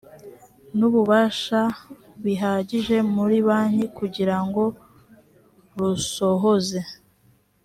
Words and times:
n 0.77 0.79
ububasha 0.87 1.61
bihagije 2.23 2.95
muri 3.15 3.37
banki 3.47 3.85
kugira 3.97 4.37
ngo 4.45 4.63
rusohoze 5.77 6.79